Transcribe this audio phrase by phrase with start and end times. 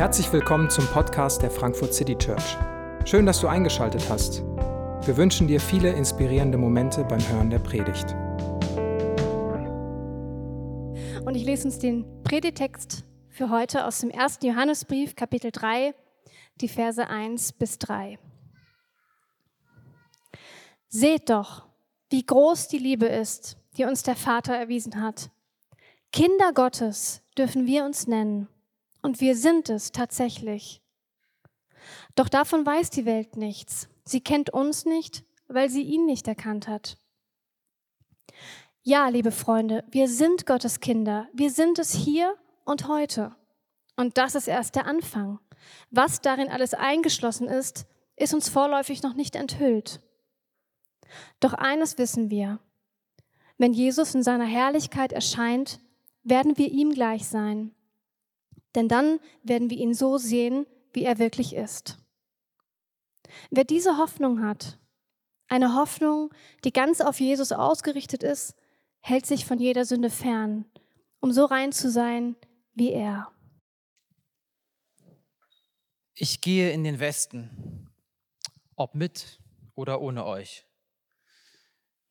[0.00, 2.56] Herzlich willkommen zum Podcast der Frankfurt City Church.
[3.04, 4.40] Schön, dass du eingeschaltet hast.
[5.04, 8.16] Wir wünschen dir viele inspirierende Momente beim Hören der Predigt.
[11.26, 14.38] Und ich lese uns den Predigtext für heute aus dem 1.
[14.42, 15.94] Johannesbrief, Kapitel 3,
[16.62, 18.18] die Verse 1 bis 3.
[20.88, 21.66] Seht doch,
[22.08, 25.28] wie groß die Liebe ist, die uns der Vater erwiesen hat.
[26.10, 28.48] Kinder Gottes dürfen wir uns nennen.
[29.02, 30.82] Und wir sind es tatsächlich.
[32.14, 33.88] Doch davon weiß die Welt nichts.
[34.04, 36.98] Sie kennt uns nicht, weil sie ihn nicht erkannt hat.
[38.82, 41.28] Ja, liebe Freunde, wir sind Gottes Kinder.
[41.32, 43.34] Wir sind es hier und heute.
[43.96, 45.38] Und das ist erst der Anfang.
[45.90, 47.86] Was darin alles eingeschlossen ist,
[48.16, 50.00] ist uns vorläufig noch nicht enthüllt.
[51.40, 52.58] Doch eines wissen wir.
[53.58, 55.80] Wenn Jesus in seiner Herrlichkeit erscheint,
[56.22, 57.74] werden wir ihm gleich sein.
[58.74, 61.98] Denn dann werden wir ihn so sehen, wie er wirklich ist.
[63.50, 64.78] Wer diese Hoffnung hat,
[65.48, 66.32] eine Hoffnung,
[66.64, 68.54] die ganz auf Jesus ausgerichtet ist,
[69.00, 70.64] hält sich von jeder Sünde fern,
[71.20, 72.36] um so rein zu sein
[72.74, 73.32] wie er.
[76.14, 77.88] Ich gehe in den Westen,
[78.76, 79.40] ob mit
[79.74, 80.66] oder ohne euch.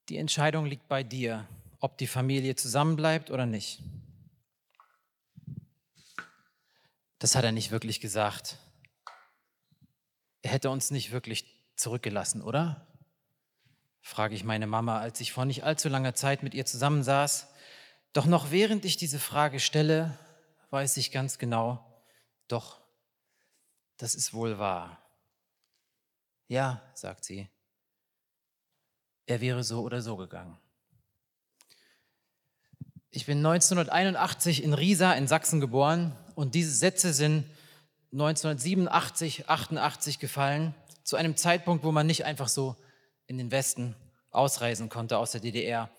[0.09, 1.47] Die Entscheidung liegt bei dir,
[1.79, 3.83] ob die Familie zusammenbleibt oder nicht.
[7.19, 8.57] Das hat er nicht wirklich gesagt.
[10.41, 11.45] Er hätte uns nicht wirklich
[11.75, 12.87] zurückgelassen, oder?
[14.01, 17.49] Frage ich meine Mama, als ich vor nicht allzu langer Zeit mit ihr zusammensaß.
[18.13, 20.17] Doch noch während ich diese Frage stelle,
[20.69, 21.85] weiß ich ganz genau,
[22.47, 22.79] doch,
[23.97, 24.97] das ist wohl wahr.
[26.47, 27.49] Ja, sagt sie,
[29.25, 30.57] er wäre so oder so gegangen.
[33.11, 37.43] Ich bin 1981 in Riesa in Sachsen geboren und diese Sätze sind
[38.13, 40.73] 1987, 88 gefallen,
[41.03, 42.77] zu einem Zeitpunkt, wo man nicht einfach so
[43.27, 43.93] in den Westen
[44.31, 45.89] ausreisen konnte aus der DDR.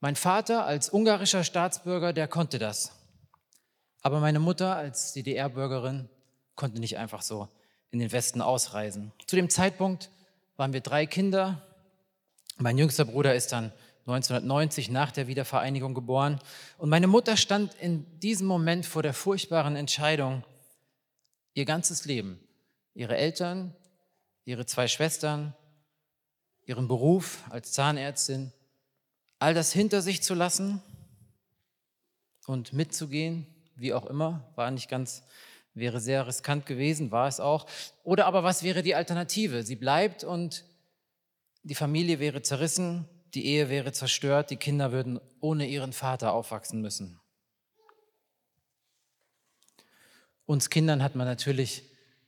[0.00, 2.92] Mein Vater als ungarischer Staatsbürger, der konnte das.
[4.02, 6.10] Aber meine Mutter als DDR-Bürgerin
[6.54, 7.48] konnte nicht einfach so
[7.90, 9.10] in den Westen ausreisen.
[9.26, 10.10] Zu dem Zeitpunkt
[10.58, 11.62] waren wir drei Kinder.
[12.58, 13.72] Mein jüngster Bruder ist dann
[14.06, 16.40] 1990 nach der Wiedervereinigung geboren.
[16.78, 20.44] Und meine Mutter stand in diesem Moment vor der furchtbaren Entscheidung,
[21.54, 22.40] ihr ganzes Leben,
[22.94, 23.74] ihre Eltern,
[24.44, 25.54] ihre zwei Schwestern,
[26.66, 28.52] ihren Beruf als Zahnärztin,
[29.38, 30.82] all das hinter sich zu lassen
[32.46, 33.46] und mitzugehen,
[33.76, 35.22] wie auch immer, war nicht ganz,
[35.74, 37.66] wäre sehr riskant gewesen, war es auch.
[38.02, 39.62] Oder aber was wäre die Alternative?
[39.62, 40.64] Sie bleibt und
[41.62, 46.80] die Familie wäre zerrissen, die Ehe wäre zerstört, die Kinder würden ohne ihren Vater aufwachsen
[46.80, 47.20] müssen.
[50.44, 51.84] Uns Kindern hat man natürlich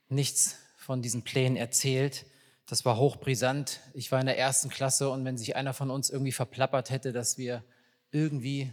[0.09, 2.27] nichts von diesen Plänen erzählt.
[2.67, 3.81] Das war hochbrisant.
[3.93, 7.13] Ich war in der ersten Klasse und wenn sich einer von uns irgendwie verplappert hätte,
[7.13, 7.65] dass wir
[8.11, 8.73] irgendwie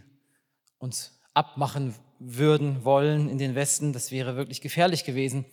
[0.78, 5.44] uns abmachen würden wollen in den Westen, das wäre wirklich gefährlich gewesen.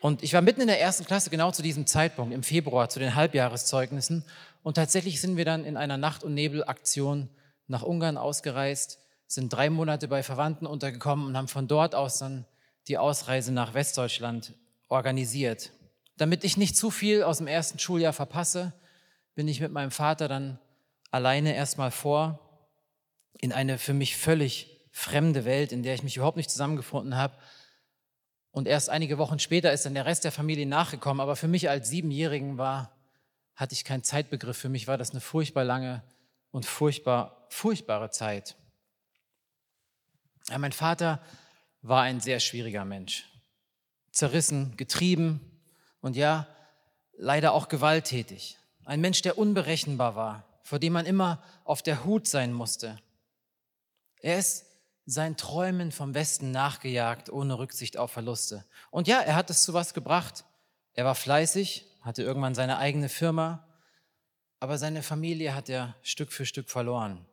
[0.00, 3.00] Und ich war mitten in der ersten Klasse genau zu diesem Zeitpunkt, im Februar, zu
[3.00, 4.24] den Halbjahreszeugnissen.
[4.62, 7.28] Und tatsächlich sind wir dann in einer Nacht- und Nebelaktion
[7.66, 12.46] nach Ungarn ausgereist, sind drei Monate bei Verwandten untergekommen und haben von dort aus dann
[12.86, 14.54] die Ausreise nach Westdeutschland
[14.88, 15.72] organisiert.
[16.16, 18.72] Damit ich nicht zu viel aus dem ersten Schuljahr verpasse,
[19.34, 20.58] bin ich mit meinem Vater dann
[21.10, 22.40] alleine erstmal vor
[23.40, 27.34] in eine für mich völlig fremde Welt, in der ich mich überhaupt nicht zusammengefunden habe
[28.58, 31.20] und erst einige Wochen später ist dann der Rest der Familie nachgekommen.
[31.20, 32.90] Aber für mich als Siebenjährigen war,
[33.54, 34.56] hatte ich keinen Zeitbegriff.
[34.56, 36.02] Für mich war das eine furchtbar lange
[36.50, 38.56] und furchtbar, furchtbare Zeit.
[40.48, 41.22] Ja, mein Vater
[41.82, 43.30] war ein sehr schwieriger Mensch.
[44.10, 45.40] Zerrissen, getrieben
[46.00, 46.48] und ja,
[47.16, 48.58] leider auch gewalttätig.
[48.84, 52.98] Ein Mensch, der unberechenbar war, vor dem man immer auf der Hut sein musste.
[54.20, 54.66] Er ist
[55.10, 58.66] seinen Träumen vom Westen nachgejagt, ohne Rücksicht auf Verluste.
[58.90, 60.44] Und ja, er hat es zu was gebracht.
[60.92, 63.66] Er war fleißig, hatte irgendwann seine eigene Firma,
[64.60, 67.24] aber seine Familie hat er Stück für Stück verloren.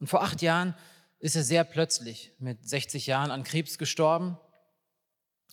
[0.00, 0.74] Und vor acht Jahren
[1.18, 4.38] ist er sehr plötzlich mit 60 Jahren an Krebs gestorben.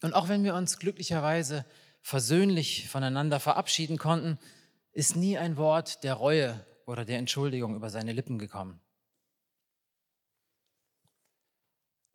[0.01, 1.65] Und auch wenn wir uns glücklicherweise
[2.01, 4.39] versöhnlich voneinander verabschieden konnten,
[4.93, 8.79] ist nie ein Wort der Reue oder der Entschuldigung über seine Lippen gekommen.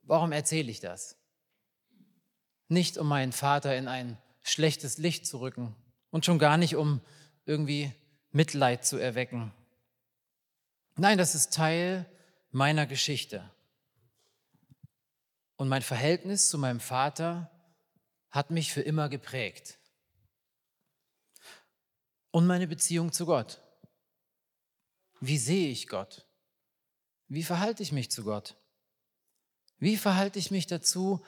[0.09, 1.17] Warum erzähle ich das?
[2.69, 5.77] Nicht, um meinen Vater in ein schlechtes Licht zu rücken
[6.11, 7.03] und schon gar nicht, um
[7.45, 7.93] irgendwie
[8.31, 9.53] Mitleid zu erwecken.
[10.97, 12.07] Nein, das ist Teil
[12.51, 13.49] meiner Geschichte.
[15.57, 17.51] Und mein Verhältnis zu meinem Vater
[18.31, 19.79] hat mich für immer geprägt.
[22.31, 23.61] Und meine Beziehung zu Gott.
[25.21, 26.27] Wie sehe ich Gott?
[27.27, 28.58] Wie verhalte ich mich zu Gott?
[29.79, 31.25] Wie verhalte ich mich dazu,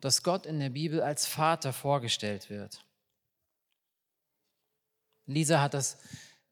[0.00, 2.84] dass Gott in der Bibel als Vater vorgestellt wird?
[5.26, 5.98] Lisa hat das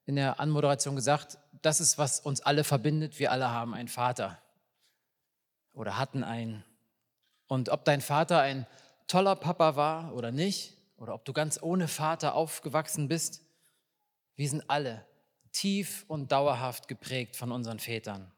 [0.07, 3.19] in der Anmoderation gesagt, das ist, was uns alle verbindet.
[3.19, 4.41] Wir alle haben einen Vater
[5.73, 6.65] oder hatten einen.
[7.47, 8.67] Und ob dein Vater ein
[9.07, 13.43] toller Papa war oder nicht, oder ob du ganz ohne Vater aufgewachsen bist,
[14.37, 15.05] wir sind alle
[15.51, 18.31] tief und dauerhaft geprägt von unseren Vätern.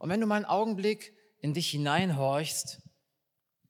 [0.00, 2.80] Und wenn du mal einen Augenblick in dich hineinhorchst,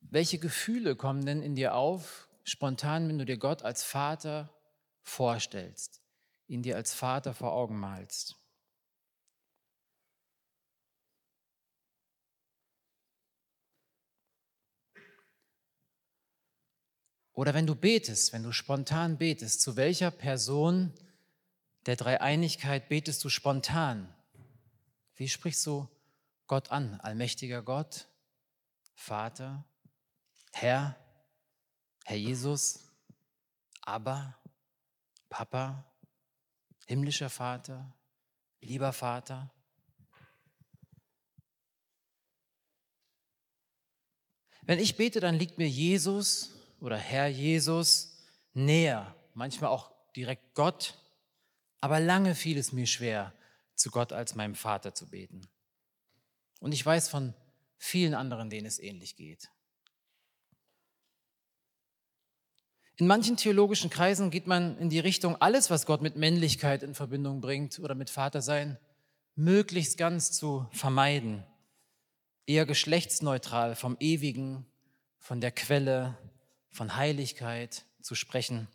[0.00, 4.48] welche Gefühle kommen denn in dir auf, spontan, wenn du dir Gott als Vater
[5.02, 6.00] vorstellst,
[6.46, 8.36] ihn dir als Vater vor Augen malst?
[17.32, 20.94] Oder wenn du betest, wenn du spontan betest, zu welcher Person
[21.86, 24.14] der Dreieinigkeit betest du spontan?
[25.16, 25.88] Wie sprichst du
[26.50, 26.98] Gott an?
[27.00, 28.08] Allmächtiger Gott,
[28.92, 29.64] Vater,
[30.52, 30.96] Herr,
[32.04, 32.90] Herr Jesus,
[33.82, 34.36] Abba,
[35.28, 35.84] Papa,
[36.88, 37.96] himmlischer Vater,
[38.60, 39.54] lieber Vater.
[44.62, 46.50] Wenn ich bete, dann liegt mir Jesus
[46.80, 50.98] oder Herr Jesus näher, manchmal auch direkt Gott,
[51.80, 53.32] aber lange fiel es mir schwer,
[53.76, 55.48] zu Gott als meinem Vater zu beten.
[56.60, 57.34] Und ich weiß von
[57.76, 59.50] vielen anderen, denen es ähnlich geht.
[62.96, 66.94] In manchen theologischen Kreisen geht man in die Richtung, alles, was Gott mit Männlichkeit in
[66.94, 68.78] Verbindung bringt oder mit Vatersein,
[69.34, 71.42] möglichst ganz zu vermeiden.
[72.44, 74.66] Eher geschlechtsneutral vom Ewigen,
[75.18, 76.18] von der Quelle,
[76.68, 78.68] von Heiligkeit zu sprechen.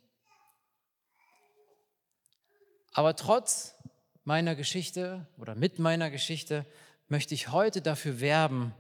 [2.94, 3.76] Aber trotz
[4.24, 6.66] meiner Geschichte oder mit meiner Geschichte
[7.08, 8.74] möchte ich heute dafür werben,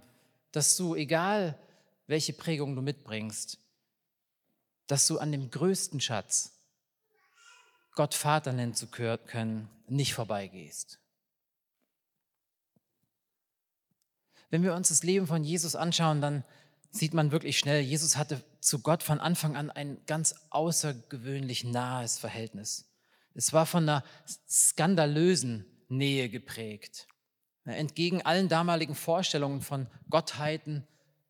[0.51, 1.57] dass du, egal
[2.07, 3.59] welche Prägung du mitbringst,
[4.87, 6.51] dass du an dem größten Schatz,
[7.93, 10.99] Gott Vater nennen zu können, nicht vorbeigehst.
[14.49, 16.43] Wenn wir uns das Leben von Jesus anschauen, dann
[16.91, 22.17] sieht man wirklich schnell, Jesus hatte zu Gott von Anfang an ein ganz außergewöhnlich nahes
[22.17, 22.85] Verhältnis.
[23.33, 24.03] Es war von einer
[24.47, 27.07] skandalösen Nähe geprägt.
[27.65, 30.87] Entgegen allen damaligen Vorstellungen von Gottheiten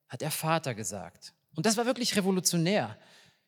[0.09, 1.33] hat er Vater gesagt.
[1.55, 2.97] Und das war wirklich revolutionär.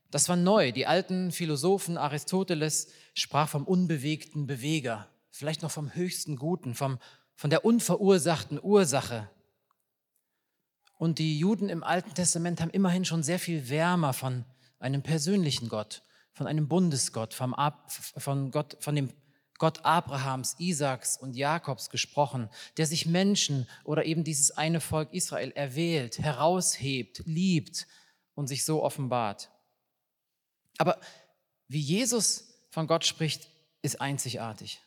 [0.09, 0.71] Das war neu.
[0.71, 6.97] Die alten Philosophen, Aristoteles sprach vom unbewegten Beweger, vielleicht noch vom höchsten Guten, vom,
[7.35, 9.29] von der unverursachten Ursache.
[10.97, 14.45] Und die Juden im Alten Testament haben immerhin schon sehr viel wärmer von
[14.79, 19.11] einem persönlichen Gott, von einem Bundesgott, vom Ab, von, Gott, von dem
[19.57, 25.51] Gott Abrahams, Isaaks und Jakobs gesprochen, der sich Menschen oder eben dieses eine Volk Israel
[25.51, 27.87] erwählt, heraushebt, liebt
[28.35, 29.49] und sich so offenbart.
[30.77, 30.99] Aber
[31.67, 33.49] wie Jesus von Gott spricht,
[33.81, 34.81] ist einzigartig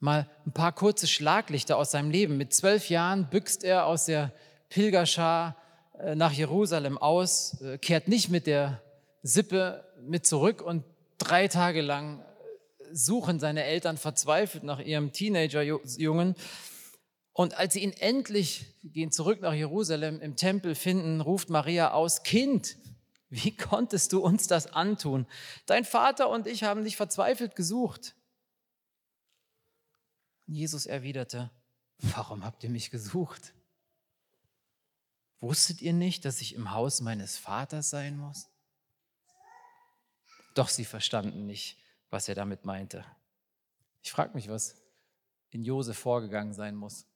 [0.00, 2.36] mal ein paar kurze Schlaglichter aus seinem Leben.
[2.36, 4.32] Mit zwölf Jahren büchst er aus der
[4.70, 5.56] Pilgerschar
[5.98, 8.82] äh, nach Jerusalem aus, äh, kehrt nicht mit der
[9.22, 10.84] Sippe mit zurück und
[11.18, 12.24] drei Tage lang
[12.92, 16.34] suchen seine Eltern verzweifelt nach ihrem Teenagerjungen.
[17.32, 22.22] Und als sie ihn endlich, gehen zurück nach Jerusalem, im Tempel finden, ruft Maria aus,
[22.22, 22.76] Kind,
[23.30, 25.26] wie konntest du uns das antun?
[25.66, 28.16] Dein Vater und ich haben dich verzweifelt gesucht.
[30.46, 31.50] Jesus erwiderte,
[31.98, 33.54] warum habt ihr mich gesucht?
[35.38, 38.48] Wusstet ihr nicht, dass ich im Haus meines Vaters sein muss?
[40.54, 41.78] Doch sie verstanden nicht,
[42.10, 43.04] was er damit meinte.
[44.02, 44.76] Ich frage mich, was
[45.50, 47.06] in Josef vorgegangen sein muss.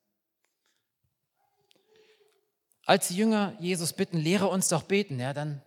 [2.86, 5.62] Als die Jünger Jesus bitten, lehre uns doch beten, ja, dann,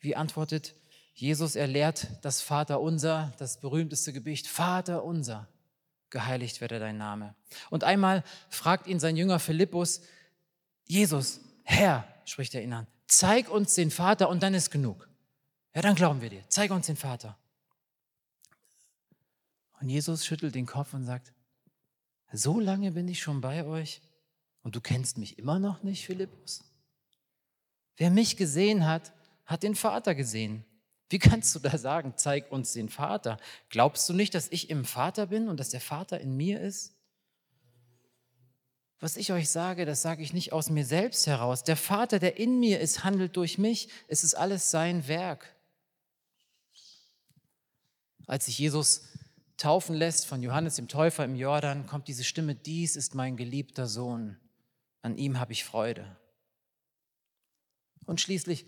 [0.00, 0.74] wie antwortet
[1.14, 5.48] Jesus, er lehrt das Vaterunser, das berühmteste Gebicht, Vater unser
[6.10, 7.34] geheiligt werde dein Name.
[7.70, 10.02] Und einmal fragt ihn sein Jünger Philippus,
[10.84, 15.08] Jesus, Herr, spricht er ihn an, zeig uns den Vater und dann ist genug.
[15.74, 17.38] Ja, dann glauben wir dir, zeig uns den Vater.
[19.80, 21.32] Und Jesus schüttelt den Kopf und sagt,
[22.32, 24.00] so lange bin ich schon bei euch
[24.62, 26.62] und du kennst mich immer noch nicht, Philippus?
[27.96, 29.12] Wer mich gesehen hat,
[29.46, 30.64] hat den Vater gesehen.
[31.08, 33.38] Wie kannst du da sagen, zeig uns den Vater?
[33.68, 36.94] Glaubst du nicht, dass ich im Vater bin und dass der Vater in mir ist?
[39.00, 41.64] Was ich euch sage, das sage ich nicht aus mir selbst heraus.
[41.64, 43.88] Der Vater, der in mir ist, handelt durch mich.
[44.08, 45.56] Es ist alles sein Werk.
[48.26, 49.09] Als sich Jesus
[49.60, 53.86] taufen lässt von Johannes dem Täufer im Jordan, kommt diese Stimme, dies ist mein geliebter
[53.86, 54.38] Sohn,
[55.02, 56.16] an ihm habe ich Freude.
[58.06, 58.66] Und schließlich,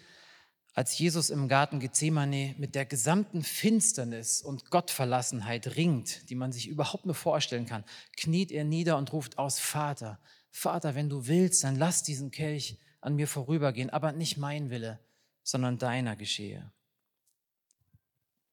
[0.75, 6.69] als Jesus im Garten Gethsemane mit der gesamten Finsternis und Gottverlassenheit ringt, die man sich
[6.69, 7.85] überhaupt nur vorstellen kann,
[8.17, 10.19] kniet er nieder und ruft aus, Vater,
[10.51, 15.01] Vater, wenn du willst, dann lass diesen Kelch an mir vorübergehen, aber nicht mein Wille,
[15.43, 16.71] sondern deiner geschehe.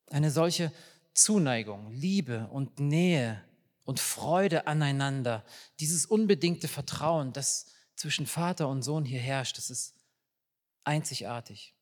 [0.10, 0.72] Eine solche
[1.14, 3.44] Zuneigung, Liebe und Nähe
[3.84, 5.44] und Freude aneinander,
[5.80, 9.96] dieses unbedingte Vertrauen, das zwischen Vater und Sohn hier herrscht, das ist
[10.84, 11.76] einzigartig.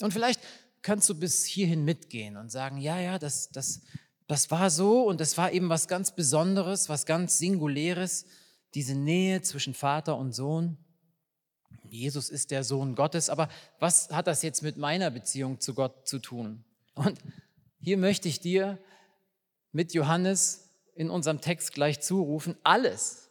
[0.00, 0.40] Und vielleicht
[0.82, 3.82] kannst du bis hierhin mitgehen und sagen, ja, ja, das, das,
[4.26, 8.26] das war so und das war eben was ganz Besonderes, was ganz Singuläres,
[8.74, 10.76] diese Nähe zwischen Vater und Sohn.
[11.88, 16.08] Jesus ist der Sohn Gottes, aber was hat das jetzt mit meiner Beziehung zu Gott
[16.08, 16.64] zu tun?
[16.94, 17.18] Und
[17.82, 18.78] hier möchte ich dir
[19.72, 23.30] mit Johannes in unserem Text gleich zurufen, alles,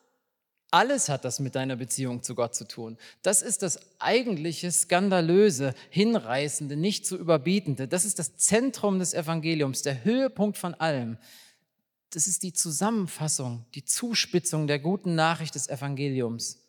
[0.71, 2.97] alles hat das mit deiner Beziehung zu Gott zu tun.
[3.21, 7.87] Das ist das eigentliche skandalöse, hinreißende, nicht zu überbietende.
[7.87, 11.17] Das ist das Zentrum des Evangeliums, der Höhepunkt von allem.
[12.11, 16.59] Das ist die Zusammenfassung, die Zuspitzung der guten Nachricht des Evangeliums.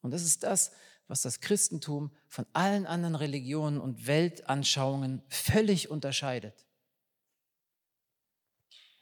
[0.00, 0.72] Und das ist das,
[1.06, 6.54] was das Christentum von allen anderen Religionen und Weltanschauungen völlig unterscheidet.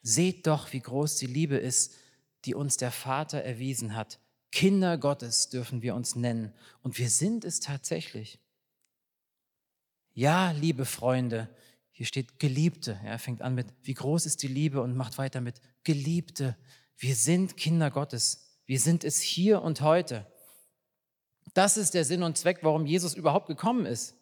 [0.02, 1.94] Seht doch, wie groß die Liebe ist,
[2.44, 4.18] die uns der Vater erwiesen hat.
[4.50, 6.52] Kinder Gottes dürfen wir uns nennen.
[6.82, 8.38] Und wir sind es tatsächlich.
[10.12, 11.48] Ja, liebe Freunde,
[11.92, 12.98] hier steht Geliebte.
[13.04, 16.56] Er fängt an mit, wie groß ist die Liebe und macht weiter mit Geliebte.
[16.96, 18.58] Wir sind Kinder Gottes.
[18.66, 20.26] Wir sind es hier und heute.
[21.54, 24.16] Das ist der Sinn und Zweck, warum Jesus überhaupt gekommen ist.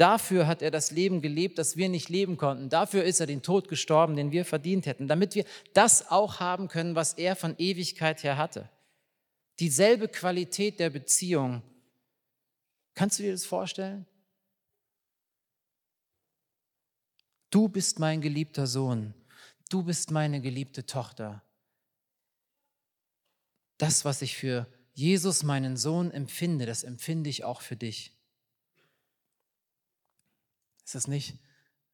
[0.00, 2.70] Dafür hat er das Leben gelebt, das wir nicht leben konnten.
[2.70, 6.68] Dafür ist er den Tod gestorben, den wir verdient hätten, damit wir das auch haben
[6.68, 8.70] können, was er von Ewigkeit her hatte.
[9.58, 11.62] Dieselbe Qualität der Beziehung.
[12.94, 14.06] Kannst du dir das vorstellen?
[17.50, 19.12] Du bist mein geliebter Sohn.
[19.68, 21.42] Du bist meine geliebte Tochter.
[23.76, 28.16] Das, was ich für Jesus, meinen Sohn, empfinde, das empfinde ich auch für dich.
[30.90, 31.38] Ist das nicht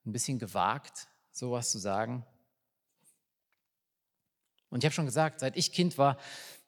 [0.06, 2.24] ein bisschen gewagt, sowas zu sagen?
[4.70, 6.16] Und ich habe schon gesagt, seit ich Kind war,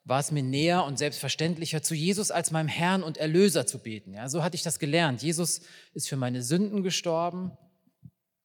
[0.04, 4.12] war es mir näher und selbstverständlicher, zu Jesus als meinem Herrn und Erlöser zu beten.
[4.12, 5.23] Ja, so hatte ich das gelernt.
[5.23, 5.62] Jesus
[5.94, 7.56] ist für meine Sünden gestorben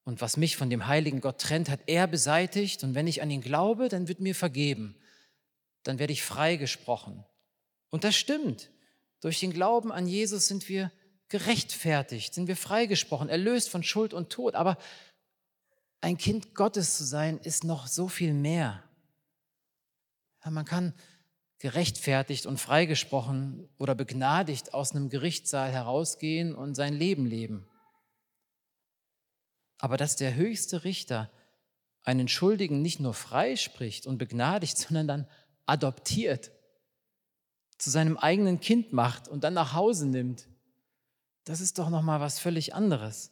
[0.06, 2.86] und was mich von dem heiligen Gott trennt, hat er beseitigt.
[2.86, 4.96] Und wenn ich an ihn glaube, dann wird mir vergeben.
[5.84, 7.25] Dann werde ich freigesprochen.
[7.90, 8.70] Und das stimmt.
[9.20, 10.90] Durch den Glauben an Jesus sind wir
[11.34, 14.54] gerechtfertigt, sind wir freigesprochen, erlöst von Schuld und Tod.
[14.54, 14.78] Aber
[16.00, 18.84] ein Kind Gottes zu sein, ist noch so viel mehr.
[20.46, 20.94] Ja, man kann
[21.58, 27.68] gerechtfertigt und freigesprochen oder begnadigt aus einem Gerichtssaal herausgehen und sein Leben leben.
[29.80, 31.32] Aber dass der höchste Richter
[32.04, 35.28] einen Schuldigen nicht nur freispricht und begnadigt, sondern dann
[35.66, 36.52] adoptiert,
[37.80, 40.48] zu seinem eigenen Kind macht und dann nach Hause nimmt,
[41.46, 43.32] das ist doch noch mal was völlig anderes.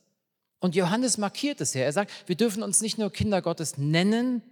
[0.59, 1.81] Und Johannes markiert es ja.
[1.81, 4.43] Er sagt, wir dürfen uns nicht nur Kinder Gottes nennen,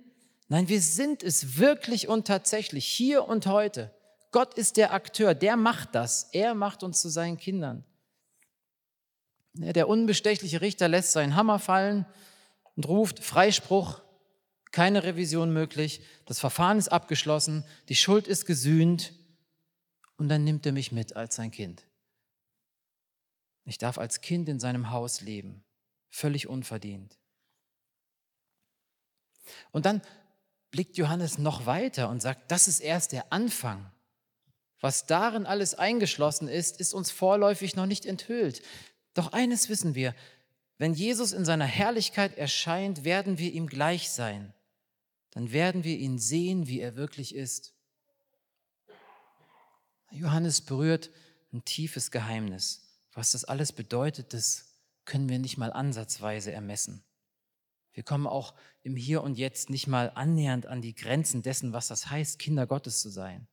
[0.47, 3.93] nein, wir sind es wirklich und tatsächlich hier und heute.
[4.31, 6.29] Gott ist der Akteur, der macht das.
[6.31, 7.83] Er macht uns zu seinen Kindern.
[9.53, 12.05] Der unbestechliche Richter lässt seinen Hammer fallen
[12.75, 14.01] und ruft Freispruch,
[14.71, 19.13] keine Revision möglich, das Verfahren ist abgeschlossen, die Schuld ist gesühnt
[20.17, 21.83] und dann nimmt er mich mit als sein Kind.
[23.69, 25.63] Ich darf als Kind in seinem Haus leben,
[26.09, 27.19] völlig unverdient.
[29.71, 30.01] Und dann
[30.71, 33.91] blickt Johannes noch weiter und sagt, das ist erst der Anfang.
[34.81, 38.63] Was darin alles eingeschlossen ist, ist uns vorläufig noch nicht enthüllt.
[39.13, 40.15] Doch eines wissen wir,
[40.79, 44.51] wenn Jesus in seiner Herrlichkeit erscheint, werden wir ihm gleich sein.
[45.29, 47.75] Dann werden wir ihn sehen, wie er wirklich ist.
[50.09, 51.11] Johannes berührt
[51.53, 52.88] ein tiefes Geheimnis.
[53.19, 57.03] Was das alles bedeutet, das können wir nicht mal ansatzweise ermessen.
[57.91, 61.89] Wir kommen auch im Hier und Jetzt nicht mal annähernd an die Grenzen dessen, was
[61.89, 63.49] das heißt, Kinder Gottes zu sein.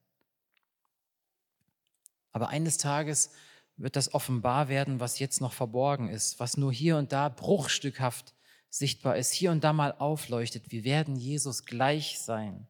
[2.31, 3.33] Aber eines Tages
[3.77, 8.37] wird das offenbar werden, was jetzt noch verborgen ist, was nur hier und da bruchstückhaft
[8.71, 10.71] sichtbar ist, hier und da mal aufleuchtet.
[10.71, 12.69] Wir werden Jesus gleich sein.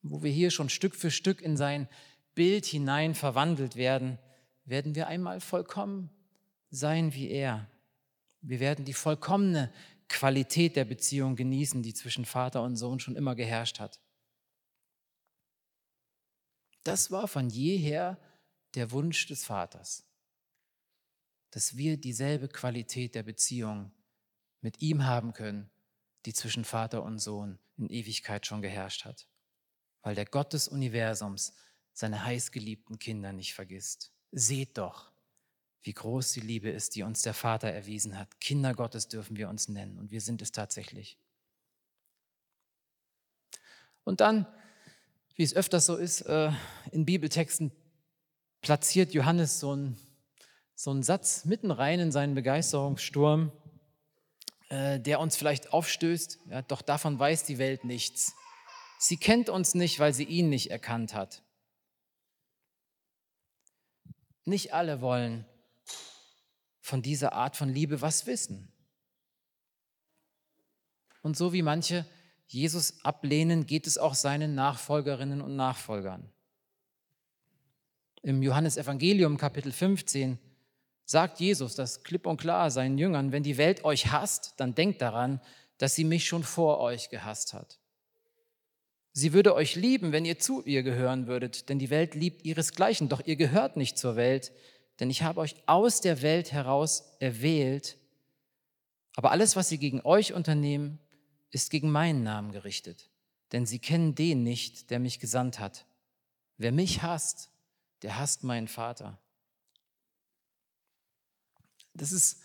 [0.00, 1.90] wo wir hier schon Stück für Stück in sein
[2.34, 4.18] Bild hinein verwandelt werden,
[4.64, 6.10] werden wir einmal vollkommen
[6.70, 7.70] sein wie er.
[8.40, 9.72] Wir werden die vollkommene
[10.08, 14.00] Qualität der Beziehung genießen, die zwischen Vater und Sohn schon immer geherrscht hat.
[16.84, 18.18] Das war von jeher
[18.74, 20.04] der Wunsch des Vaters,
[21.50, 23.92] dass wir dieselbe Qualität der Beziehung
[24.60, 25.70] mit ihm haben können,
[26.24, 29.28] die zwischen Vater und Sohn in Ewigkeit schon geherrscht hat,
[30.02, 31.54] weil der Gott des Universums
[31.92, 34.12] seine heißgeliebten Kinder nicht vergisst.
[34.32, 35.12] Seht doch,
[35.82, 38.40] wie groß die Liebe ist, die uns der Vater erwiesen hat.
[38.40, 41.18] Kinder Gottes dürfen wir uns nennen und wir sind es tatsächlich.
[44.04, 44.46] Und dann,
[45.36, 46.50] wie es öfters so ist, äh,
[46.90, 47.72] in Bibeltexten
[48.62, 49.98] platziert Johannes so einen,
[50.74, 53.52] so einen Satz mitten rein in seinen Begeisterungssturm,
[54.70, 56.40] äh, der uns vielleicht aufstößt.
[56.48, 58.32] Ja, doch davon weiß die Welt nichts.
[58.98, 61.42] Sie kennt uns nicht, weil sie ihn nicht erkannt hat.
[64.44, 65.44] Nicht alle wollen
[66.80, 68.72] von dieser Art von Liebe was wissen.
[71.22, 72.04] Und so wie manche
[72.48, 76.30] Jesus ablehnen, geht es auch seinen Nachfolgerinnen und Nachfolgern.
[78.22, 80.38] Im Johannesevangelium Kapitel 15
[81.04, 85.00] sagt Jesus das klipp und klar seinen Jüngern, wenn die Welt euch hasst, dann denkt
[85.02, 85.40] daran,
[85.78, 87.80] dass sie mich schon vor euch gehasst hat.
[89.12, 93.08] Sie würde euch lieben, wenn ihr zu ihr gehören würdet, denn die Welt liebt ihresgleichen,
[93.08, 94.52] doch ihr gehört nicht zur Welt,
[95.00, 97.98] denn ich habe euch aus der Welt heraus erwählt.
[99.14, 100.98] Aber alles, was sie gegen euch unternehmen,
[101.50, 103.10] ist gegen meinen Namen gerichtet,
[103.52, 105.84] denn sie kennen den nicht, der mich gesandt hat.
[106.56, 107.50] Wer mich hasst,
[108.00, 109.18] der hasst meinen Vater.
[111.92, 112.40] Das ist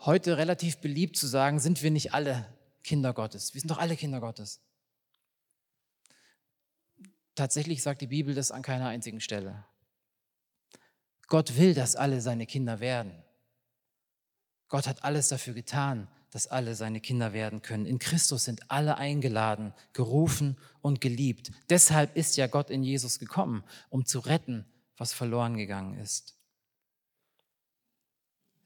[0.00, 2.52] heute relativ beliebt zu sagen, sind wir nicht alle
[2.82, 3.54] Kinder Gottes?
[3.54, 4.60] Wir sind doch alle Kinder Gottes.
[7.36, 9.64] Tatsächlich sagt die Bibel das an keiner einzigen Stelle.
[11.28, 13.12] Gott will, dass alle seine Kinder werden.
[14.68, 17.86] Gott hat alles dafür getan, dass alle seine Kinder werden können.
[17.86, 21.52] In Christus sind alle eingeladen, gerufen und geliebt.
[21.70, 24.64] Deshalb ist ja Gott in Jesus gekommen, um zu retten,
[24.96, 26.35] was verloren gegangen ist.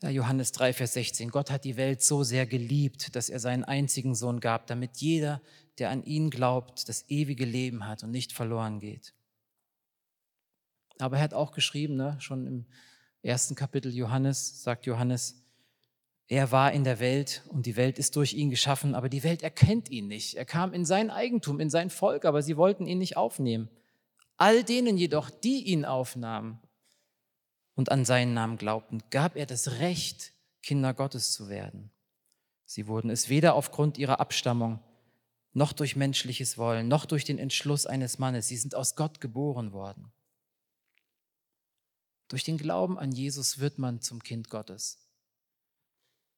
[0.02, 1.30] Johannes 3, Vers 16.
[1.30, 5.42] Gott hat die Welt so sehr geliebt, dass er seinen einzigen Sohn gab, damit jeder,
[5.78, 9.14] der an ihn glaubt, das ewige Leben hat und nicht verloren geht.
[10.98, 12.66] Aber er hat auch geschrieben, ne, schon im
[13.22, 15.42] ersten Kapitel Johannes, sagt Johannes,
[16.28, 19.42] er war in der Welt und die Welt ist durch ihn geschaffen, aber die Welt
[19.42, 20.34] erkennt ihn nicht.
[20.34, 23.68] Er kam in sein Eigentum, in sein Volk, aber sie wollten ihn nicht aufnehmen.
[24.36, 26.60] All denen jedoch, die ihn aufnahmen,
[27.80, 31.90] und an seinen Namen glaubten, gab er das Recht, Kinder Gottes zu werden.
[32.66, 34.80] Sie wurden es weder aufgrund ihrer Abstammung,
[35.54, 38.48] noch durch menschliches Wollen, noch durch den Entschluss eines Mannes.
[38.48, 40.12] Sie sind aus Gott geboren worden.
[42.28, 44.98] Durch den Glauben an Jesus wird man zum Kind Gottes,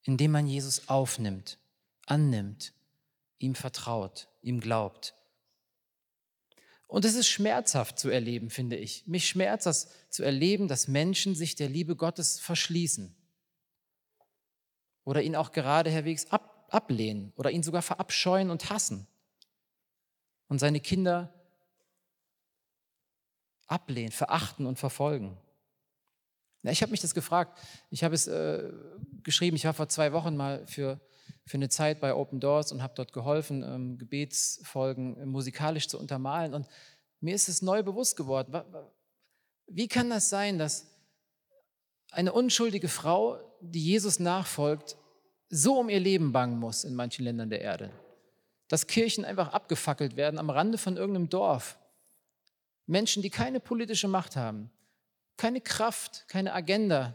[0.04, 1.58] indem man Jesus aufnimmt,
[2.06, 2.72] annimmt,
[3.38, 5.12] ihm vertraut, ihm glaubt
[6.92, 9.06] und es ist schmerzhaft zu erleben, finde ich.
[9.06, 13.16] Mich schmerzt das zu erleben, dass Menschen sich der Liebe Gottes verschließen
[15.04, 19.06] oder ihn auch gerade herwegs ab, ablehnen oder ihn sogar verabscheuen und hassen
[20.48, 21.32] und seine Kinder
[23.68, 25.38] ablehnen, verachten und verfolgen.
[26.62, 27.58] Ja, ich habe mich das gefragt.
[27.88, 28.70] Ich habe es äh,
[29.22, 29.56] geschrieben.
[29.56, 31.00] Ich war vor zwei Wochen mal für,
[31.46, 35.98] für eine Zeit bei Open Doors und habe dort geholfen, ähm, Gebetsfolgen äh, musikalisch zu
[35.98, 36.54] untermalen.
[36.54, 36.66] Und
[37.20, 38.54] mir ist es neu bewusst geworden.
[39.66, 40.86] Wie kann das sein, dass
[42.10, 44.96] eine unschuldige Frau, die Jesus nachfolgt,
[45.48, 47.90] so um ihr Leben bangen muss in manchen Ländern der Erde?
[48.68, 51.78] Dass Kirchen einfach abgefackelt werden am Rande von irgendeinem Dorf.
[52.86, 54.70] Menschen, die keine politische Macht haben,
[55.36, 57.14] keine Kraft, keine Agenda,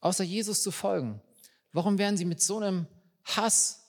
[0.00, 1.20] außer Jesus zu folgen.
[1.76, 2.86] Warum werden sie mit so einem
[3.24, 3.86] Hass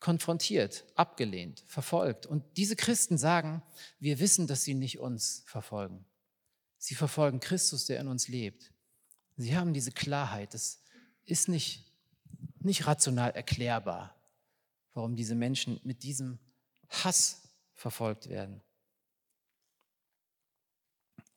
[0.00, 2.26] konfrontiert, abgelehnt, verfolgt.
[2.26, 3.62] Und diese Christen sagen,
[3.98, 6.04] wir wissen, dass sie nicht uns verfolgen.
[6.78, 8.72] Sie verfolgen Christus, der in uns lebt.
[9.36, 10.54] Sie haben diese Klarheit.
[10.54, 10.82] Das
[11.24, 11.92] ist nicht,
[12.58, 14.16] nicht rational erklärbar,
[14.94, 16.38] warum diese Menschen mit diesem
[16.88, 17.42] Hass
[17.74, 18.62] verfolgt werden.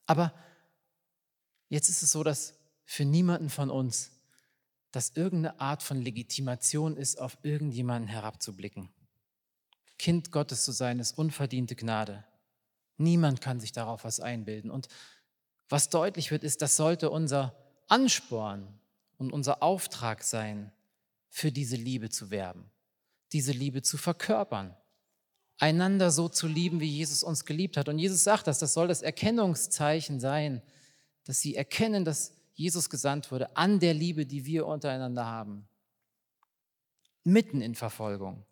[0.06, 0.34] Aber
[1.68, 4.13] jetzt ist es so, dass für niemanden von uns
[4.94, 8.90] dass irgendeine Art von Legitimation ist, auf irgendjemanden herabzublicken.
[9.98, 12.24] Kind Gottes zu sein, ist unverdiente Gnade.
[12.98, 14.70] Niemand kann sich darauf was einbilden.
[14.70, 14.88] Und
[15.68, 17.56] was deutlich wird, ist, das sollte unser
[17.88, 18.68] Ansporn
[19.18, 20.72] und unser Auftrag sein,
[21.28, 22.70] für diese Liebe zu werben,
[23.32, 24.78] diese Liebe zu verkörpern,
[25.58, 27.90] einander so zu lieben, wie Jesus uns geliebt hat.
[27.90, 30.62] Und Jesus sagt das, das soll das Erkennungszeichen sein,
[31.24, 35.68] dass sie erkennen, dass Jesus gesandt wurde an der Liebe, die wir untereinander haben.
[37.24, 38.46] Mitten in Verfolgung.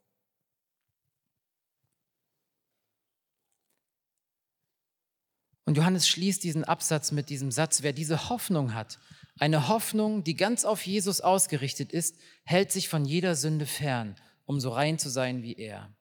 [5.65, 8.99] Und Johannes schließt diesen Absatz mit diesem Satz, wer diese Hoffnung hat,
[9.39, 14.59] eine Hoffnung, die ganz auf Jesus ausgerichtet ist, hält sich von jeder Sünde fern, um
[14.59, 15.95] so rein zu sein wie er.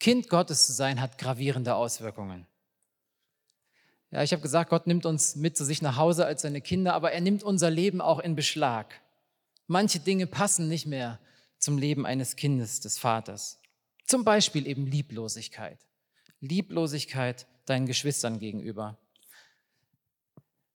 [0.00, 2.46] Kind Gottes zu sein hat gravierende Auswirkungen.
[4.10, 6.94] Ja, ich habe gesagt, Gott nimmt uns mit zu sich nach Hause als seine Kinder,
[6.94, 9.00] aber er nimmt unser Leben auch in Beschlag.
[9.66, 11.20] Manche Dinge passen nicht mehr
[11.58, 13.60] zum Leben eines Kindes des Vaters.
[14.06, 15.78] Zum Beispiel eben Lieblosigkeit.
[16.40, 18.98] Lieblosigkeit deinen Geschwistern gegenüber.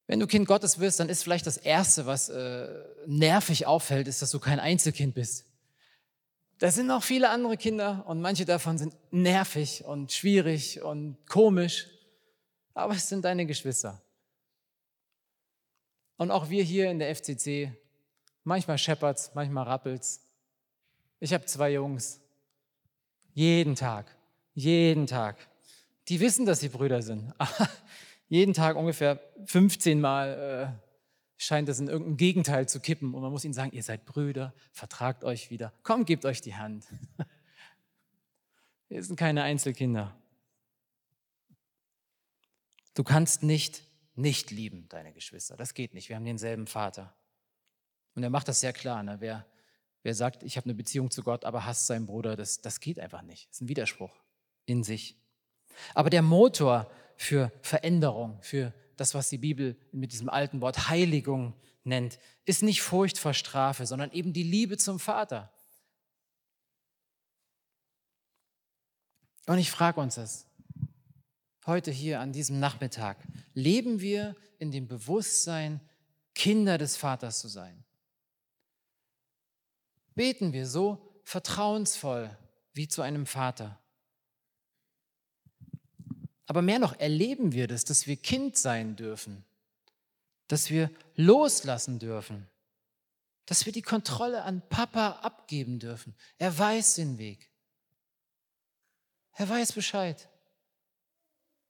[0.07, 2.67] Wenn du Kind Gottes wirst, dann ist vielleicht das Erste, was äh,
[3.07, 5.45] nervig auffällt, ist, dass du kein Einzelkind bist.
[6.59, 11.87] Da sind noch viele andere Kinder und manche davon sind nervig und schwierig und komisch,
[12.75, 13.99] aber es sind deine Geschwister.
[16.17, 17.73] Und auch wir hier in der FCC,
[18.43, 20.21] manchmal scheppert's, manchmal rappelt's.
[21.19, 22.21] Ich habe zwei Jungs,
[23.33, 24.15] jeden Tag,
[24.53, 25.35] jeden Tag
[26.07, 27.33] die wissen, dass sie Brüder sind.
[28.27, 30.85] Jeden Tag ungefähr 15 Mal äh,
[31.37, 33.13] scheint es in irgendein Gegenteil zu kippen.
[33.13, 35.73] Und man muss ihnen sagen, ihr seid Brüder, vertragt euch wieder.
[35.83, 36.85] Komm, gebt euch die Hand.
[38.87, 40.15] Wir sind keine Einzelkinder.
[42.95, 45.57] Du kannst nicht nicht lieben, deine Geschwister.
[45.57, 46.09] Das geht nicht.
[46.09, 47.13] Wir haben denselben Vater.
[48.15, 49.03] Und er macht das sehr klar.
[49.03, 49.17] Ne?
[49.19, 49.45] Wer,
[50.03, 52.99] wer sagt, ich habe eine Beziehung zu Gott, aber hasst seinen Bruder, das, das geht
[52.99, 53.49] einfach nicht.
[53.49, 54.11] Das ist ein Widerspruch
[54.65, 55.17] in sich.
[55.93, 61.53] Aber der Motor für Veränderung, für das, was die Bibel mit diesem alten Wort Heiligung
[61.83, 65.51] nennt, ist nicht Furcht vor Strafe, sondern eben die Liebe zum Vater.
[69.47, 70.47] Und ich frage uns das
[71.65, 73.17] heute hier an diesem Nachmittag.
[73.53, 75.81] Leben wir in dem Bewusstsein,
[76.33, 77.83] Kinder des Vaters zu sein?
[80.13, 82.35] Beten wir so vertrauensvoll
[82.73, 83.79] wie zu einem Vater?
[86.45, 89.43] Aber mehr noch erleben wir das, dass wir Kind sein dürfen,
[90.47, 92.47] dass wir loslassen dürfen,
[93.45, 96.15] dass wir die Kontrolle an Papa abgeben dürfen.
[96.37, 97.51] Er weiß den Weg.
[99.33, 100.29] Er weiß Bescheid.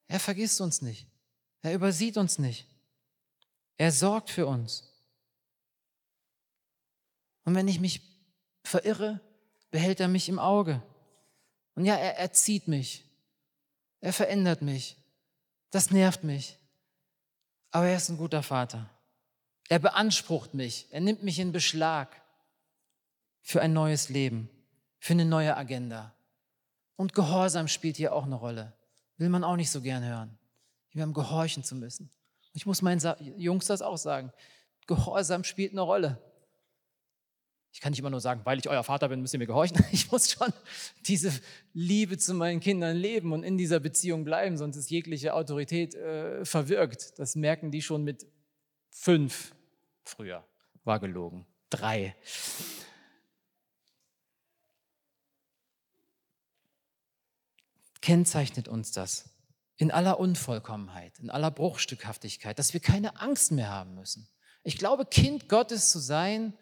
[0.07, 1.07] Er vergisst uns nicht.
[1.61, 2.67] Er übersieht uns nicht.
[3.77, 4.83] Er sorgt für uns.
[7.43, 8.01] Und wenn ich mich
[8.63, 9.19] verirre,
[9.71, 10.81] behält er mich im Auge.
[11.75, 13.03] Und ja, er erzieht mich.
[14.01, 14.97] Er verändert mich.
[15.71, 16.57] Das nervt mich.
[17.71, 18.89] Aber er ist ein guter Vater.
[19.67, 20.87] Er beansprucht mich.
[20.91, 22.21] Er nimmt mich in Beschlag
[23.41, 24.49] für ein neues Leben,
[24.99, 26.13] für eine neue Agenda.
[26.95, 28.73] Und Gehorsam spielt hier auch eine Rolle.
[29.17, 30.38] Will man auch nicht so gern hören.
[30.91, 32.10] Wir haben gehorchen zu müssen.
[32.54, 33.01] Ich muss meinen
[33.38, 34.32] Jungs das auch sagen.
[34.88, 36.21] Gehorsam spielt eine Rolle.
[37.75, 39.84] Ich kann nicht immer nur sagen, weil ich euer Vater bin, müsst ihr mir gehorchen.
[39.91, 40.54] Ich muss schon
[41.06, 41.34] diese
[41.73, 46.45] Liebe zu meinen Kindern leben und in dieser Beziehung bleiben, sonst ist jegliche Autorität äh,
[46.45, 47.19] verwirkt.
[47.19, 48.25] Das merken die schon mit
[48.89, 49.54] fünf
[50.06, 50.45] früher.
[50.86, 51.45] War gelogen.
[51.69, 52.15] Drei.
[58.05, 59.31] Kennzeichnet uns das
[59.77, 64.29] in aller Unvollkommenheit, in aller Bruchstückhaftigkeit, dass wir keine Angst mehr haben müssen.
[64.61, 66.53] Ich glaube, Kind Gottes zu sein,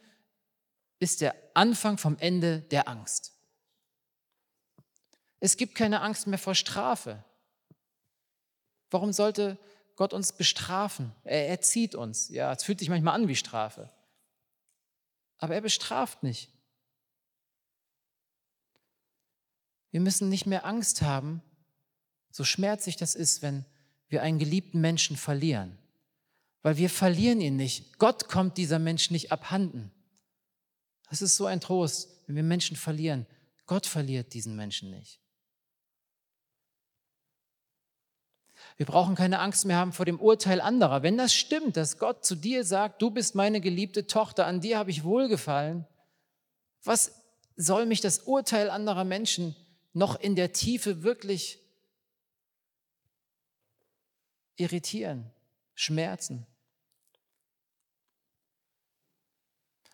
[1.00, 3.34] ist der Anfang vom Ende der Angst.
[5.42, 7.26] Es gibt keine Angst mehr vor Strafe.
[8.90, 9.60] Warum sollte
[9.98, 11.12] Gott uns bestrafen?
[11.26, 12.30] Er erzieht uns.
[12.30, 13.92] Ja, es fühlt sich manchmal an wie Strafe.
[15.40, 16.53] Aber er bestraft nicht.
[19.94, 21.44] Wir müssen nicht mehr Angst haben,
[22.32, 23.64] so schmerzlich das ist, wenn
[24.08, 25.78] wir einen geliebten Menschen verlieren.
[26.64, 28.00] Weil wir verlieren ihn nicht.
[28.00, 29.92] Gott kommt dieser Mensch nicht abhanden.
[31.12, 33.28] Es ist so ein Trost, wenn wir Menschen verlieren.
[33.68, 35.20] Gott verliert diesen Menschen nicht.
[38.78, 41.04] Wir brauchen keine Angst mehr haben vor dem Urteil anderer.
[41.04, 44.80] Wenn das stimmt, dass Gott zu dir sagt, du bist meine geliebte Tochter, an dir
[44.80, 45.86] habe ich wohlgefallen,
[46.84, 47.12] was
[47.56, 49.56] soll mich das Urteil anderer Menschen
[49.94, 51.60] noch in der Tiefe wirklich
[54.56, 55.32] irritieren,
[55.76, 56.46] schmerzen?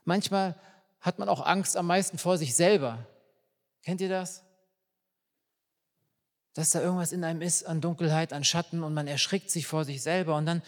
[0.06, 0.60] Manchmal
[1.02, 3.06] hat man auch Angst am meisten vor sich selber.
[3.84, 4.44] Kennt ihr das?
[6.54, 9.86] Dass da irgendwas in einem ist an Dunkelheit, an Schatten und man erschrickt sich vor
[9.86, 10.36] sich selber.
[10.36, 10.62] Und dann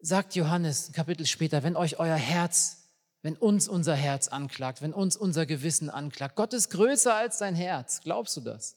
[0.00, 2.83] sagt Johannes ein Kapitel später, wenn euch euer Herz,
[3.24, 7.54] wenn uns unser Herz anklagt, wenn uns unser Gewissen anklagt, Gott ist größer als dein
[7.54, 8.02] Herz.
[8.02, 8.76] Glaubst du das?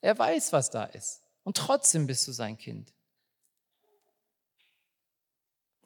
[0.00, 1.22] Er weiß, was da ist.
[1.44, 2.92] Und trotzdem bist du sein Kind.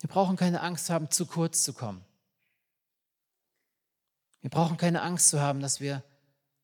[0.00, 2.02] Wir brauchen keine Angst haben, zu kurz zu kommen.
[4.40, 6.02] Wir brauchen keine Angst zu haben, dass wir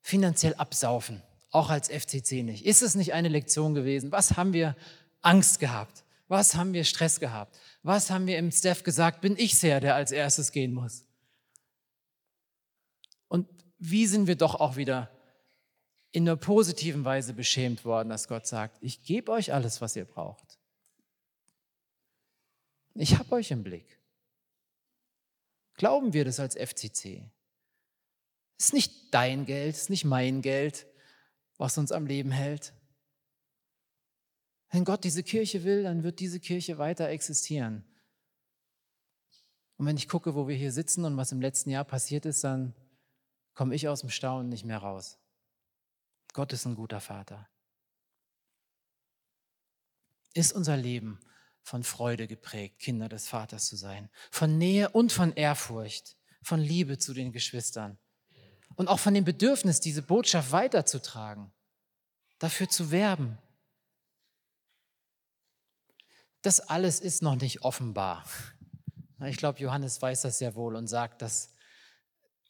[0.00, 2.64] finanziell absaufen, auch als FCC nicht.
[2.64, 4.10] Ist es nicht eine Lektion gewesen?
[4.10, 4.74] Was haben wir
[5.20, 6.02] Angst gehabt?
[6.28, 7.58] Was haben wir Stress gehabt?
[7.82, 9.20] Was haben wir im Staff gesagt?
[9.20, 11.04] Bin ich der, der als erstes gehen muss?
[13.80, 15.10] Wie sind wir doch auch wieder
[16.12, 20.04] in einer positiven Weise beschämt worden, dass Gott sagt, ich gebe euch alles, was ihr
[20.04, 20.58] braucht.
[22.94, 23.98] Ich habe euch im Blick.
[25.74, 27.30] Glauben wir das als FCC?
[28.58, 30.86] Es ist nicht dein Geld, es ist nicht mein Geld,
[31.56, 32.74] was uns am Leben hält.
[34.70, 37.84] Wenn Gott diese Kirche will, dann wird diese Kirche weiter existieren.
[39.76, 42.44] Und wenn ich gucke, wo wir hier sitzen und was im letzten Jahr passiert ist,
[42.44, 42.74] dann
[43.54, 45.18] komme ich aus dem Staunen nicht mehr raus.
[46.32, 47.48] Gott ist ein guter Vater.
[50.34, 51.20] Ist unser Leben
[51.62, 56.98] von Freude geprägt, Kinder des Vaters zu sein, von Nähe und von Ehrfurcht, von Liebe
[56.98, 57.98] zu den Geschwistern
[58.76, 61.52] und auch von dem Bedürfnis, diese Botschaft weiterzutragen,
[62.38, 63.38] dafür zu werben.
[66.42, 68.24] Das alles ist noch nicht offenbar.
[69.26, 71.52] Ich glaube, Johannes weiß das sehr wohl und sagt, das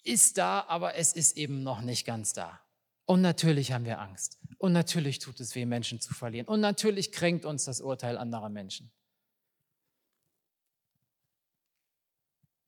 [0.04, 2.60] ist da, aber es ist eben noch nicht ganz da.
[3.06, 4.38] Und natürlich haben wir Angst.
[4.58, 6.46] Und natürlich tut es weh, Menschen zu verlieren.
[6.46, 8.90] Und natürlich kränkt uns das Urteil anderer Menschen.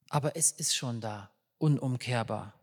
[0.08, 2.54] Aber es ist schon da, unumkehrbar.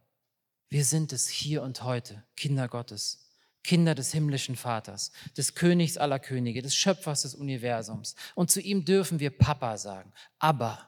[0.70, 3.30] Wir sind es hier und heute, Kinder Gottes,
[3.64, 8.16] Kinder des himmlischen Vaters, des Königs aller Könige, des Schöpfers des Universums.
[8.36, 10.88] Und zu ihm dürfen wir Papa sagen, aber,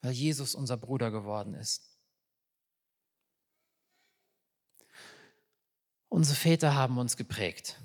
[0.00, 1.87] weil Jesus unser Bruder geworden ist.
[6.08, 7.80] Unsere Väter haben uns geprägt.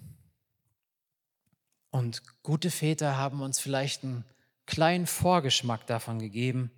[1.90, 4.26] Und gute Väter haben uns vielleicht einen
[4.66, 6.72] kleinen Vorgeschmack davon gegeben,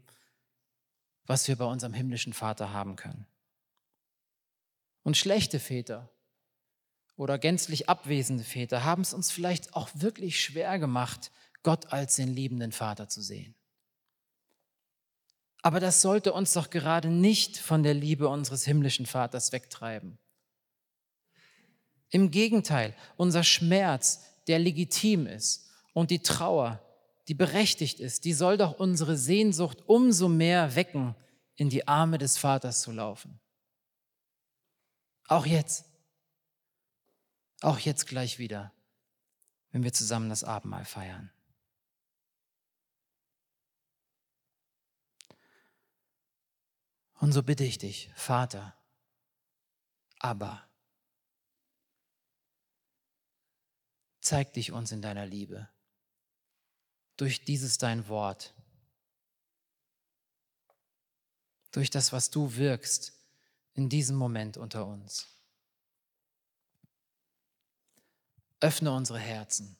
[1.25, 3.25] was wir bei unserem himmlischen Vater haben können.
[5.03, 6.09] Und schlechte Väter
[7.15, 11.31] oder gänzlich abwesende Väter haben es uns vielleicht auch wirklich schwer gemacht,
[11.63, 13.55] Gott als den liebenden Vater zu sehen.
[15.61, 20.19] Aber das sollte uns doch gerade nicht von der Liebe unseres himmlischen Vaters wegtreiben.
[22.09, 26.81] Im Gegenteil, unser Schmerz, der legitim ist und die Trauer,
[27.27, 31.15] die berechtigt ist, die soll doch unsere Sehnsucht umso mehr wecken,
[31.55, 33.39] in die Arme des Vaters zu laufen.
[35.27, 35.85] Auch jetzt.
[37.61, 38.73] Auch jetzt gleich wieder,
[39.71, 41.31] wenn wir zusammen das Abendmahl feiern.
[47.19, 48.75] Und so bitte ich dich, Vater,
[50.19, 50.64] aber
[54.25, 55.69] Zeig dich uns in deiner Liebe
[57.15, 58.55] durch dieses dein Wort,
[61.71, 63.13] durch das, was du wirkst
[63.75, 65.27] in diesem Moment unter uns.
[68.61, 69.77] Öffne unsere Herzen,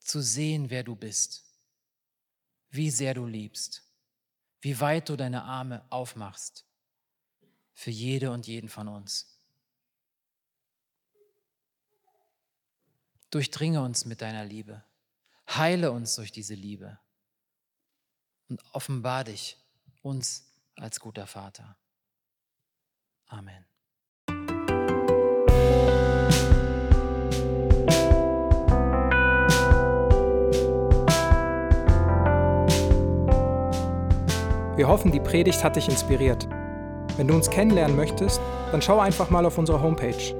[0.00, 1.42] zu sehen, wer du bist,
[2.68, 3.84] wie sehr du liebst,
[4.60, 6.66] wie weit du deine Arme aufmachst
[7.72, 9.39] für jede und jeden von uns.
[13.30, 14.82] Durchdringe uns mit deiner Liebe.
[15.48, 16.98] Heile uns durch diese Liebe.
[18.48, 19.56] Und offenbar dich
[20.02, 21.76] uns als guter Vater.
[23.26, 23.64] Amen.
[34.76, 36.48] Wir hoffen, die Predigt hat dich inspiriert.
[37.16, 38.40] Wenn du uns kennenlernen möchtest,
[38.72, 40.39] dann schau einfach mal auf unsere Homepage